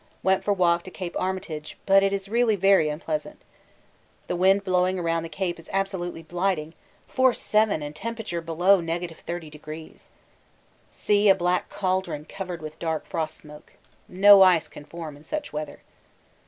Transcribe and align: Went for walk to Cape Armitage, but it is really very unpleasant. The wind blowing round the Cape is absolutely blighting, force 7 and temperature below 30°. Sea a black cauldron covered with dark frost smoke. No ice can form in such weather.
Went 0.23 0.43
for 0.43 0.51
walk 0.51 0.81
to 0.81 0.89
Cape 0.89 1.15
Armitage, 1.19 1.77
but 1.85 2.01
it 2.01 2.11
is 2.11 2.27
really 2.27 2.55
very 2.55 2.89
unpleasant. 2.89 3.39
The 4.25 4.35
wind 4.35 4.63
blowing 4.63 4.99
round 4.99 5.23
the 5.23 5.29
Cape 5.29 5.59
is 5.59 5.69
absolutely 5.71 6.23
blighting, 6.23 6.73
force 7.07 7.39
7 7.39 7.83
and 7.83 7.95
temperature 7.95 8.41
below 8.41 8.81
30°. 8.81 10.03
Sea 10.89 11.29
a 11.29 11.35
black 11.35 11.69
cauldron 11.69 12.25
covered 12.25 12.63
with 12.63 12.79
dark 12.79 13.05
frost 13.05 13.37
smoke. 13.37 13.73
No 14.07 14.41
ice 14.41 14.67
can 14.67 14.85
form 14.85 15.15
in 15.15 15.23
such 15.23 15.53
weather. 15.53 15.83